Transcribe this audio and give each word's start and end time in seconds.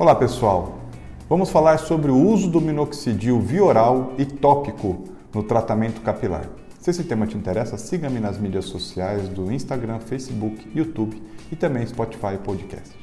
Olá 0.00 0.14
pessoal, 0.14 0.78
vamos 1.28 1.50
falar 1.50 1.78
sobre 1.78 2.10
o 2.10 2.16
uso 2.16 2.48
do 2.48 2.58
minoxidil 2.58 3.38
vioral 3.38 4.14
e 4.16 4.24
tópico 4.24 5.04
no 5.30 5.42
tratamento 5.42 6.00
capilar. 6.00 6.48
Se 6.80 6.88
esse 6.88 7.04
tema 7.04 7.26
te 7.26 7.36
interessa, 7.36 7.76
siga-me 7.76 8.18
nas 8.18 8.38
mídias 8.38 8.64
sociais 8.64 9.28
do 9.28 9.52
Instagram, 9.52 9.98
Facebook, 10.00 10.66
YouTube 10.74 11.22
e 11.52 11.54
também 11.54 11.86
Spotify 11.86 12.38
Podcast. 12.42 12.96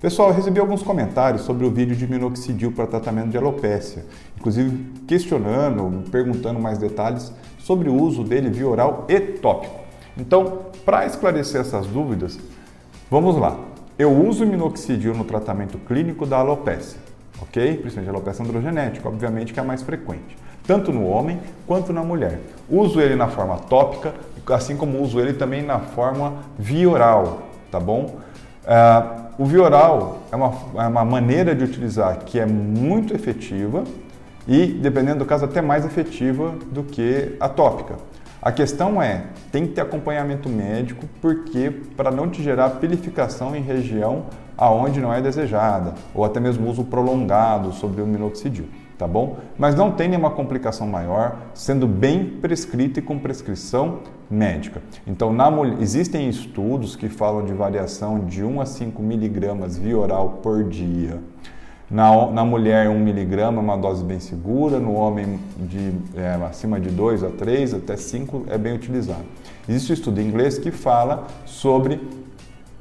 Pessoal, 0.00 0.28
eu 0.28 0.36
recebi 0.36 0.60
alguns 0.60 0.84
comentários 0.84 1.42
sobre 1.42 1.66
o 1.66 1.70
vídeo 1.72 1.96
de 1.96 2.06
minoxidil 2.06 2.70
para 2.70 2.86
tratamento 2.86 3.30
de 3.30 3.36
alopécia, 3.36 4.06
inclusive 4.38 4.92
questionando, 5.08 6.08
perguntando 6.12 6.60
mais 6.60 6.78
detalhes 6.78 7.32
sobre 7.58 7.88
o 7.88 8.00
uso 8.00 8.22
dele 8.22 8.50
via 8.50 8.68
oral 8.68 9.04
e 9.08 9.18
tópico. 9.18 9.80
Então, 10.16 10.60
para 10.84 11.06
esclarecer 11.06 11.60
essas 11.60 11.88
dúvidas, 11.88 12.38
vamos 13.10 13.36
lá. 13.36 13.73
Eu 13.96 14.12
uso 14.12 14.44
minoxidil 14.44 15.14
no 15.14 15.22
tratamento 15.22 15.78
clínico 15.78 16.26
da 16.26 16.38
alopecia, 16.38 16.98
ok? 17.40 17.76
Principalmente 17.76 18.10
alopecia 18.10 18.44
androgenética, 18.44 19.08
obviamente 19.08 19.52
que 19.52 19.60
é 19.60 19.62
a 19.62 19.66
mais 19.66 19.82
frequente, 19.82 20.36
tanto 20.66 20.92
no 20.92 21.06
homem 21.06 21.38
quanto 21.64 21.92
na 21.92 22.02
mulher. 22.02 22.40
Uso 22.68 23.00
ele 23.00 23.14
na 23.14 23.28
forma 23.28 23.56
tópica, 23.56 24.12
assim 24.50 24.76
como 24.76 25.00
uso 25.00 25.20
ele 25.20 25.32
também 25.32 25.62
na 25.62 25.78
forma 25.78 26.38
via 26.58 26.90
oral, 26.90 27.42
tá 27.70 27.78
bom? 27.78 28.16
Uh, 28.64 29.24
o 29.38 29.44
via 29.44 29.62
oral 29.62 30.18
é 30.32 30.34
uma, 30.34 30.52
é 30.74 30.88
uma 30.88 31.04
maneira 31.04 31.54
de 31.54 31.62
utilizar 31.62 32.18
que 32.24 32.40
é 32.40 32.46
muito 32.46 33.14
efetiva 33.14 33.84
e, 34.48 34.66
dependendo 34.66 35.20
do 35.20 35.24
caso, 35.24 35.44
até 35.44 35.62
mais 35.62 35.84
efetiva 35.84 36.52
do 36.72 36.82
que 36.82 37.36
a 37.38 37.48
tópica. 37.48 37.94
A 38.44 38.52
questão 38.52 39.00
é, 39.00 39.22
tem 39.50 39.66
que 39.66 39.72
ter 39.72 39.80
acompanhamento 39.80 40.50
médico, 40.50 41.08
porque 41.18 41.70
para 41.96 42.10
não 42.10 42.28
te 42.28 42.42
gerar 42.42 42.68
pilificação 42.72 43.56
em 43.56 43.62
região 43.62 44.26
aonde 44.54 45.00
não 45.00 45.14
é 45.14 45.22
desejada, 45.22 45.94
ou 46.14 46.26
até 46.26 46.38
mesmo 46.38 46.68
uso 46.68 46.84
prolongado 46.84 47.72
sobre 47.72 48.02
o 48.02 48.06
minoxidil, 48.06 48.66
tá 48.98 49.08
bom? 49.08 49.38
Mas 49.56 49.74
não 49.74 49.92
tem 49.92 50.10
nenhuma 50.10 50.30
complicação 50.30 50.86
maior, 50.86 51.38
sendo 51.54 51.86
bem 51.88 52.38
prescrito 52.38 52.98
e 52.98 53.02
com 53.02 53.18
prescrição 53.18 54.00
médica. 54.30 54.82
Então, 55.06 55.32
na, 55.32 55.50
existem 55.80 56.28
estudos 56.28 56.96
que 56.96 57.08
falam 57.08 57.46
de 57.46 57.54
variação 57.54 58.26
de 58.26 58.44
1 58.44 58.60
a 58.60 58.66
5 58.66 59.02
miligramas 59.02 59.78
via 59.78 59.98
oral 59.98 60.40
por 60.42 60.64
dia. 60.64 61.18
Na, 61.90 62.30
na 62.30 62.44
mulher, 62.44 62.88
1 62.88 62.98
miligrama 62.98 63.58
é 63.58 63.62
uma 63.62 63.76
dose 63.76 64.02
bem 64.02 64.18
segura, 64.18 64.78
no 64.80 64.94
homem, 64.94 65.38
de, 65.58 65.92
é, 66.16 66.34
acima 66.48 66.80
de 66.80 66.88
2 66.88 67.22
a 67.22 67.30
3, 67.30 67.74
até 67.74 67.96
5 67.96 68.46
é 68.48 68.56
bem 68.56 68.74
utilizado. 68.74 69.24
Existe 69.68 69.92
um 69.92 69.94
estudo 69.94 70.20
em 70.20 70.26
inglês 70.26 70.58
que 70.58 70.70
fala 70.70 71.26
sobre 71.44 72.00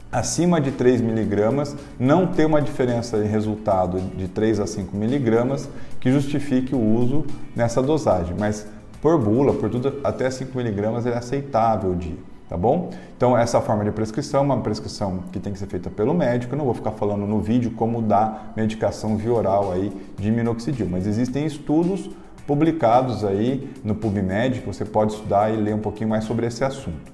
acima 0.10 0.62
de 0.62 0.72
3 0.72 1.02
miligramas 1.02 1.76
não 2.00 2.28
ter 2.28 2.46
uma 2.46 2.62
diferença 2.62 3.18
em 3.18 3.28
resultado 3.28 4.00
de 4.16 4.28
3 4.28 4.62
a 4.62 4.68
5 4.68 4.96
miligramas 4.96 5.70
que 6.00 6.12
justifique 6.12 6.74
o 6.74 6.80
uso 6.80 7.26
nessa 7.56 7.82
dosagem, 7.82 8.36
mas 8.40 8.66
por 9.02 9.20
bula, 9.20 9.54
por 9.54 9.70
tudo, 9.70 10.00
até 10.04 10.30
5 10.30 10.56
miligramas 10.56 11.06
é 11.06 11.14
aceitável 11.14 11.92
o 11.92 11.96
dia 11.96 12.33
tá 12.54 12.58
bom? 12.58 12.92
Então 13.18 13.36
essa 13.36 13.60
forma 13.60 13.84
de 13.84 13.90
prescrição 13.90 14.42
é 14.42 14.44
uma 14.44 14.62
prescrição 14.62 15.24
que 15.32 15.40
tem 15.40 15.52
que 15.52 15.58
ser 15.58 15.66
feita 15.66 15.90
pelo 15.90 16.14
médico, 16.14 16.54
eu 16.54 16.58
não 16.60 16.66
vou 16.66 16.76
ficar 16.76 16.92
falando 16.92 17.26
no 17.26 17.40
vídeo 17.40 17.72
como 17.72 18.00
dar 18.00 18.54
medicação 18.56 19.18
via 19.18 19.34
oral 19.34 19.72
aí 19.72 19.92
de 20.20 20.30
minoxidil, 20.30 20.88
mas 20.88 21.08
existem 21.08 21.48
estudos 21.48 22.12
publicados 22.46 23.26
aí 23.26 23.72
no 23.84 23.96
PubMed, 23.96 24.60
que 24.60 24.68
você 24.68 24.86
pode 24.86 25.14
estudar 25.14 25.52
e 25.52 25.58
ler 25.58 25.74
um 25.74 25.80
pouquinho 25.80 26.12
mais 26.12 26.26
sobre 26.26 26.46
esse 26.46 26.64
assunto. 26.64 27.13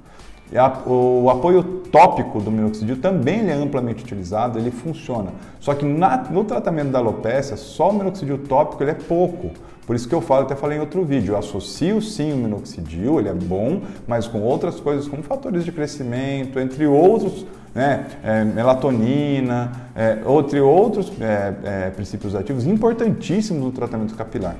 O 0.85 1.29
apoio 1.29 1.63
tópico 1.91 2.39
do 2.39 2.49
minoxidil 2.49 2.97
também 2.97 3.49
é 3.49 3.53
amplamente 3.53 4.03
utilizado, 4.03 4.57
ele 4.57 4.71
funciona. 4.71 5.31
Só 5.59 5.75
que 5.75 5.85
na, 5.85 6.17
no 6.29 6.43
tratamento 6.43 6.89
da 6.89 6.99
alopecia, 6.99 7.55
só 7.55 7.89
o 7.89 7.93
minoxidil 7.93 8.39
tópico 8.39 8.83
ele 8.83 8.91
é 8.91 8.95
pouco. 8.95 9.51
Por 9.85 9.95
isso 9.95 10.07
que 10.07 10.13
eu 10.13 10.21
falo, 10.21 10.43
até 10.43 10.55
falei 10.55 10.77
em 10.77 10.81
outro 10.81 11.03
vídeo, 11.03 11.33
eu 11.33 11.37
associo 11.37 11.99
sim 12.01 12.31
o 12.31 12.37
minoxidil, 12.37 13.19
ele 13.19 13.29
é 13.29 13.33
bom, 13.33 13.81
mas 14.07 14.27
com 14.27 14.39
outras 14.41 14.79
coisas 14.79 15.07
como 15.07 15.23
fatores 15.23 15.65
de 15.65 15.71
crescimento, 15.71 16.59
entre 16.59 16.85
outros, 16.85 17.45
né, 17.73 18.05
é, 18.23 18.43
melatonina, 18.43 19.71
é, 19.95 20.19
entre 20.27 20.61
outros 20.61 21.11
é, 21.19 21.53
é 21.63 21.89
princípios 21.89 22.35
ativos 22.35 22.65
importantíssimos 22.65 23.63
no 23.63 23.71
tratamento 23.71 24.15
capilar. 24.15 24.55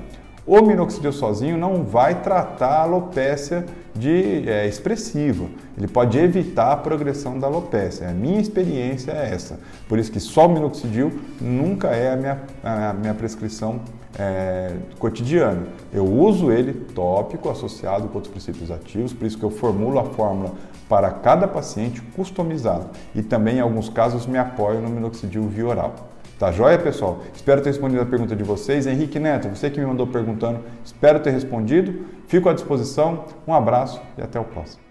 O 0.46 0.62
minoxidil 0.62 1.12
sozinho 1.12 1.56
não 1.56 1.84
vai 1.84 2.22
tratar 2.22 2.68
a 2.68 2.82
alopécia 2.82 3.66
de, 3.94 4.48
é, 4.48 4.66
expressiva. 4.66 5.46
Ele 5.76 5.86
pode 5.86 6.18
evitar 6.18 6.72
a 6.72 6.76
progressão 6.76 7.38
da 7.38 7.46
alopécia. 7.46 8.08
A 8.08 8.12
minha 8.12 8.40
experiência 8.40 9.12
é 9.12 9.32
essa. 9.32 9.60
Por 9.88 9.98
isso 9.98 10.10
que 10.10 10.18
só 10.18 10.46
o 10.46 10.48
minoxidil 10.48 11.12
nunca 11.40 11.88
é 11.88 12.12
a 12.12 12.16
minha, 12.16 12.40
a 12.64 12.92
minha 12.94 13.14
prescrição 13.14 13.80
é, 14.18 14.72
cotidiana. 14.98 15.66
Eu 15.92 16.04
uso 16.04 16.50
ele 16.50 16.72
tópico 16.94 17.48
associado 17.48 18.08
com 18.08 18.14
outros 18.16 18.32
princípios 18.32 18.70
ativos, 18.70 19.12
por 19.12 19.26
isso 19.26 19.38
que 19.38 19.44
eu 19.44 19.50
formulo 19.50 19.98
a 19.98 20.04
fórmula 20.04 20.52
para 20.88 21.10
cada 21.10 21.46
paciente 21.46 22.00
customizado. 22.16 22.86
E 23.14 23.22
também, 23.22 23.58
em 23.58 23.60
alguns 23.60 23.88
casos, 23.88 24.26
me 24.26 24.38
apoio 24.38 24.80
no 24.80 24.88
minoxidil 24.88 25.42
via 25.48 25.66
oral. 25.66 25.94
Tá 26.40 26.50
joia, 26.50 26.78
pessoal? 26.78 27.20
Espero 27.34 27.60
ter 27.60 27.68
respondido 27.68 28.00
a 28.00 28.06
pergunta 28.06 28.34
de 28.34 28.42
vocês. 28.42 28.86
Henrique 28.86 29.18
Neto, 29.18 29.50
você 29.50 29.68
que 29.68 29.78
me 29.78 29.84
mandou 29.84 30.06
perguntando, 30.06 30.64
espero 30.82 31.20
ter 31.20 31.32
respondido. 31.32 32.06
Fico 32.28 32.48
à 32.48 32.54
disposição. 32.54 33.26
Um 33.46 33.52
abraço 33.52 34.00
e 34.16 34.22
até 34.22 34.40
o 34.40 34.44
próximo. 34.44 34.89